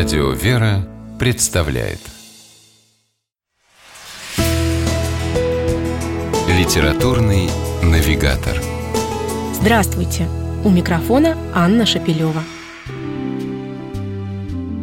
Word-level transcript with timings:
Радио 0.00 0.30
«Вера» 0.30 0.88
представляет 1.18 1.98
Литературный 6.48 7.50
навигатор 7.82 8.56
Здравствуйте! 9.52 10.26
У 10.64 10.70
микрофона 10.70 11.36
Анна 11.54 11.84
Шапилева. 11.84 12.42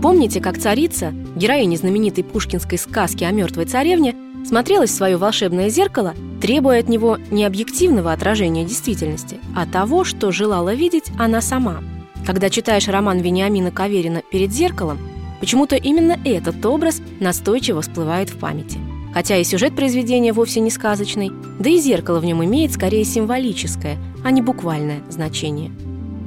Помните, 0.00 0.40
как 0.40 0.56
царица, 0.56 1.12
героиня 1.36 1.76
знаменитой 1.76 2.24
пушкинской 2.24 2.78
сказки 2.78 3.22
о 3.24 3.32
мертвой 3.32 3.66
царевне, 3.66 4.14
смотрелась 4.46 4.92
в 4.92 4.94
свое 4.94 5.18
волшебное 5.18 5.68
зеркало, 5.68 6.14
требуя 6.40 6.80
от 6.80 6.88
него 6.88 7.18
не 7.30 7.44
объективного 7.44 8.14
отражения 8.14 8.64
действительности, 8.64 9.38
а 9.54 9.66
того, 9.66 10.04
что 10.04 10.32
желала 10.32 10.72
видеть 10.72 11.12
она 11.18 11.42
сама. 11.42 11.82
Когда 12.26 12.50
читаешь 12.50 12.88
роман 12.88 13.18
Вениамина 13.18 13.72
Каверина 13.72 14.22
«Перед 14.30 14.52
зеркалом», 14.52 14.98
почему-то 15.40 15.74
именно 15.74 16.18
этот 16.24 16.64
образ 16.64 17.02
настойчиво 17.18 17.82
всплывает 17.82 18.30
в 18.30 18.38
памяти. 18.38 18.78
Хотя 19.12 19.36
и 19.36 19.44
сюжет 19.44 19.74
произведения 19.74 20.32
вовсе 20.32 20.60
не 20.60 20.70
сказочный, 20.70 21.32
да 21.58 21.68
и 21.68 21.78
зеркало 21.78 22.20
в 22.20 22.24
нем 22.24 22.42
имеет 22.44 22.72
скорее 22.72 23.04
символическое, 23.04 23.98
а 24.24 24.30
не 24.30 24.40
буквальное 24.40 25.02
значение. 25.10 25.72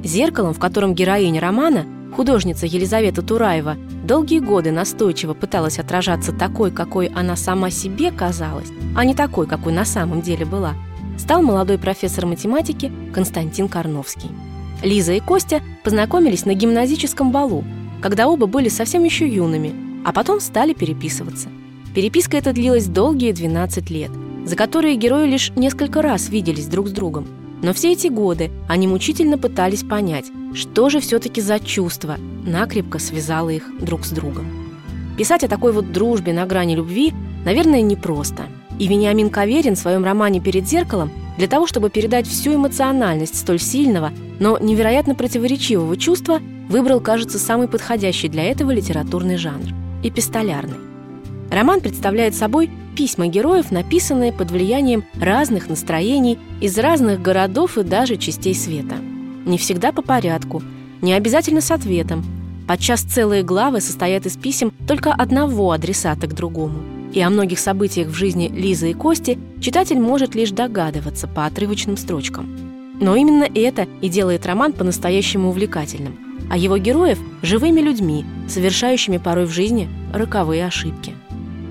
Зеркалом, 0.04 0.52
в 0.52 0.58
котором 0.58 0.94
героиня 0.94 1.40
романа, 1.40 1.86
художница 2.14 2.66
Елизавета 2.66 3.22
Тураева, 3.22 3.76
долгие 4.04 4.38
годы 4.38 4.70
настойчиво 4.72 5.32
пыталась 5.32 5.78
отражаться 5.78 6.32
такой, 6.32 6.70
какой 6.70 7.06
она 7.06 7.36
сама 7.36 7.70
себе 7.70 8.12
казалась, 8.12 8.68
а 8.94 9.04
не 9.04 9.14
такой, 9.14 9.46
какой 9.46 9.72
на 9.72 9.86
самом 9.86 10.20
деле 10.20 10.44
была, 10.44 10.74
стал 11.18 11.42
молодой 11.42 11.78
профессор 11.78 12.26
математики 12.26 12.92
Константин 13.14 13.68
Карновский. 13.68 14.30
Лиза 14.82 15.14
и 15.14 15.20
Костя 15.20 15.62
познакомились 15.84 16.44
на 16.44 16.54
гимназическом 16.54 17.32
балу, 17.32 17.64
когда 18.00 18.28
оба 18.28 18.46
были 18.46 18.68
совсем 18.68 19.04
еще 19.04 19.26
юными, 19.26 19.74
а 20.04 20.12
потом 20.12 20.40
стали 20.40 20.74
переписываться. 20.74 21.48
Переписка 21.94 22.36
эта 22.36 22.52
длилась 22.52 22.86
долгие 22.86 23.32
12 23.32 23.90
лет, 23.90 24.10
за 24.44 24.54
которые 24.54 24.96
герои 24.96 25.28
лишь 25.28 25.50
несколько 25.56 26.02
раз 26.02 26.28
виделись 26.28 26.66
друг 26.66 26.88
с 26.88 26.92
другом. 26.92 27.26
Но 27.62 27.72
все 27.72 27.92
эти 27.92 28.08
годы 28.08 28.50
они 28.68 28.86
мучительно 28.86 29.38
пытались 29.38 29.82
понять, 29.82 30.26
что 30.54 30.90
же 30.90 31.00
все-таки 31.00 31.40
за 31.40 31.58
чувство 31.58 32.16
накрепко 32.44 32.98
связало 32.98 33.48
их 33.48 33.70
друг 33.80 34.04
с 34.04 34.10
другом. 34.10 34.46
Писать 35.16 35.42
о 35.44 35.48
такой 35.48 35.72
вот 35.72 35.90
дружбе 35.90 36.34
на 36.34 36.44
грани 36.44 36.76
любви, 36.76 37.14
наверное, 37.46 37.80
непросто. 37.80 38.44
И 38.78 38.86
Вениамин 38.86 39.30
Каверин 39.30 39.74
в 39.74 39.78
своем 39.78 40.04
романе 40.04 40.40
«Перед 40.40 40.68
зеркалом» 40.68 41.10
для 41.36 41.48
того, 41.48 41.66
чтобы 41.66 41.90
передать 41.90 42.26
всю 42.26 42.54
эмоциональность 42.54 43.36
столь 43.38 43.58
сильного, 43.58 44.12
но 44.38 44.58
невероятно 44.58 45.14
противоречивого 45.14 45.96
чувства, 45.96 46.40
выбрал, 46.68 47.00
кажется, 47.00 47.38
самый 47.38 47.68
подходящий 47.68 48.28
для 48.28 48.44
этого 48.44 48.70
литературный 48.70 49.36
жанр– 49.36 49.72
эпистолярный. 50.02 50.78
Роман 51.50 51.80
представляет 51.80 52.34
собой 52.34 52.70
письма 52.96 53.28
героев, 53.28 53.70
написанные 53.70 54.32
под 54.32 54.50
влиянием 54.50 55.04
разных 55.20 55.68
настроений 55.68 56.38
из 56.60 56.76
разных 56.78 57.22
городов 57.22 57.78
и 57.78 57.82
даже 57.82 58.16
частей 58.16 58.54
света. 58.54 58.96
Не 59.44 59.58
всегда 59.58 59.92
по 59.92 60.02
порядку, 60.02 60.62
не 61.02 61.12
обязательно 61.12 61.60
с 61.60 61.70
ответом. 61.70 62.24
Подчас 62.66 63.02
целые 63.02 63.44
главы 63.44 63.80
состоят 63.80 64.26
из 64.26 64.36
писем 64.36 64.72
только 64.88 65.12
одного 65.12 65.70
адресата 65.70 66.26
к 66.26 66.34
другому. 66.34 66.95
И 67.16 67.20
о 67.22 67.30
многих 67.30 67.58
событиях 67.58 68.08
в 68.08 68.12
жизни 68.12 68.52
Лизы 68.54 68.90
и 68.90 68.92
Кости 68.92 69.38
читатель 69.58 69.98
может 69.98 70.34
лишь 70.34 70.50
догадываться 70.50 71.26
по 71.26 71.46
отрывочным 71.46 71.96
строчкам. 71.96 72.46
Но 73.00 73.16
именно 73.16 73.44
это 73.54 73.86
и 74.02 74.10
делает 74.10 74.44
роман 74.44 74.74
по-настоящему 74.74 75.48
увлекательным, 75.48 76.18
а 76.50 76.58
его 76.58 76.76
героев– 76.76 77.18
живыми 77.42 77.80
людьми, 77.80 78.26
совершающими 78.50 79.16
порой 79.16 79.46
в 79.46 79.50
жизни 79.50 79.88
роковые 80.12 80.66
ошибки. 80.66 81.14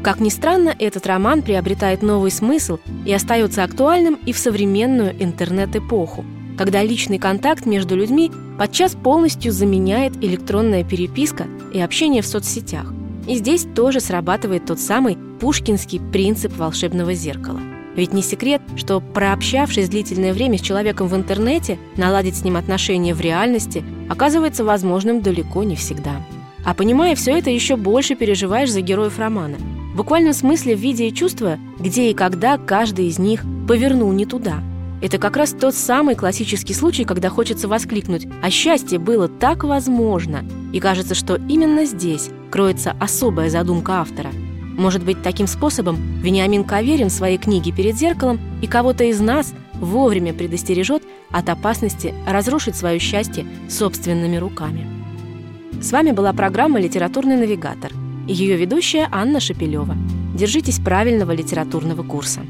Как 0.02 0.20
ни 0.20 0.30
странно, 0.30 0.76
этот 0.80 1.05
роман 1.05 1.44
приобретает 1.44 2.02
новый 2.02 2.32
смысл 2.32 2.80
и 3.05 3.14
остается 3.14 3.64
актуальным 3.64 4.17
и 4.26 4.34
в 4.34 4.39
современную 4.39 5.14
интернет-эпоху, 5.23 6.26
когда 6.58 6.82
личный 6.82 7.20
контакт 7.20 7.67
между 7.67 7.95
людьми 7.95 8.32
подчас 8.58 8.95
полностью 8.95 9.52
заменяет 9.52 10.16
электронная 10.23 10.84
переписка 10.84 11.45
и 11.72 11.80
общение 11.80 12.23
в 12.23 12.28
соцсетях. 12.28 12.95
И 13.27 13.36
здесь 13.36 13.65
тоже 13.75 13.99
срабатывает 13.99 14.65
тот 14.65 14.80
самый 14.80 15.17
пушкинский 15.39 15.99
принцип 15.99 16.55
волшебного 16.58 17.13
зеркала. 17.13 17.59
Ведь 17.95 18.13
не 18.13 18.21
секрет, 18.21 18.61
что 18.75 18.99
прообщавшись 18.99 19.89
длительное 19.89 20.33
время 20.33 20.58
с 20.58 20.61
человеком 20.61 21.08
в 21.08 21.15
интернете, 21.15 21.80
наладить 21.95 22.36
с 22.36 22.43
ним 22.43 22.58
отношения 22.58 23.13
в 23.13 23.21
реальности 23.21 23.83
оказывается 24.09 24.63
возможным 24.63 25.21
далеко 25.21 25.63
не 25.63 25.75
всегда. 25.75 26.21
А 26.65 26.73
понимая 26.73 27.15
все 27.15 27.37
это, 27.37 27.49
еще 27.49 27.75
больше 27.75 28.15
переживаешь 28.15 28.71
за 28.71 28.81
героев 28.81 29.17
романа– 29.17 29.57
в 29.95 29.97
буквальном 29.97 30.33
смысле 30.33 30.75
видя 30.75 31.05
и 31.05 31.13
чувствуя, 31.13 31.57
где 31.80 32.11
и 32.11 32.13
когда 32.13 32.57
каждый 32.57 33.07
из 33.07 33.17
них 33.17 33.45
повернул 33.65 34.11
не 34.11 34.25
туда. 34.25 34.61
Это 35.02 35.17
как 35.17 35.37
раз 35.37 35.53
тот 35.53 35.73
самый 35.73 36.15
классический 36.15 36.73
случай, 36.73 37.05
когда 37.05 37.30
хочется 37.30 37.69
воскликнуть 37.69 38.27
«А 38.43 38.49
счастье 38.49 38.99
было 38.99 39.30
так 39.30 39.63
возможно!» 39.63 40.43
И 40.75 40.81
кажется, 40.81 41.15
что 41.15 41.39
именно 41.47 41.86
здесь 41.86 42.30
кроется 42.52 42.97
особая 42.99 43.49
задумка 43.49 44.02
автора. 44.02 44.31
Может 44.77 45.05
быть, 45.05 45.23
таким 45.23 45.47
способом 45.47 45.95
Вениамин 46.21 46.65
Каверин 46.65 47.08
в 47.08 47.13
своей 47.13 47.37
книге 47.37 47.71
«Перед 47.71 47.95
зеркалом» 47.95 48.41
и 48.61 48.67
кого-то 48.67 49.05
из 49.05 49.21
нас 49.21 49.53
вовремя 49.75 50.33
предостережет 50.33 51.02
от 51.31 51.47
опасности 51.47 52.13
разрушить 52.27 52.75
свое 52.75 52.99
счастье 52.99 53.47
собственными 53.69 54.36
руками. 54.36 54.86
С 55.81 55.93
вами 55.93 56.11
была 56.11 56.33
программа 56.33 56.81
«Литературный 56.81 57.37
навигатор»– 57.37 57.93
ее 58.27 58.57
ведущая 58.57 59.07
Анна 59.13 59.39
Шапилева. 59.39 59.95
Держитесь 60.36 60.80
правильного 60.80 61.31
литературного 61.31 62.03
курса. 62.03 62.42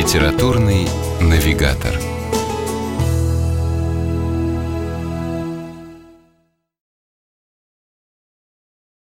Литературный 0.00 0.88
навигатор. 1.20 2.19